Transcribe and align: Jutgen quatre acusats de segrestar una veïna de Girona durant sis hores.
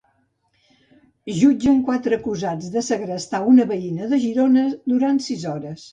Jutgen 1.41 1.83
quatre 1.89 2.17
acusats 2.21 2.71
de 2.77 2.85
segrestar 2.89 3.45
una 3.53 3.69
veïna 3.73 4.09
de 4.15 4.23
Girona 4.25 4.65
durant 4.95 5.25
sis 5.29 5.49
hores. 5.53 5.87